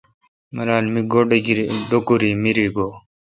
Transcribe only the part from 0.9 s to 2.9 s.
می گو ڈوکوری مری گو°